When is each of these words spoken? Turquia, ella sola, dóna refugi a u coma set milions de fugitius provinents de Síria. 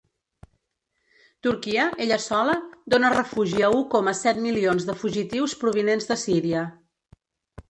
Turquia, 1.47 1.83
ella 2.05 2.17
sola, 2.23 2.55
dóna 2.93 3.11
refugi 3.17 3.61
a 3.67 3.71
u 3.77 3.83
coma 3.93 4.15
set 4.21 4.41
milions 4.47 4.89
de 4.89 4.97
fugitius 5.03 5.55
provinents 5.65 6.11
de 6.15 6.19
Síria. 6.25 6.65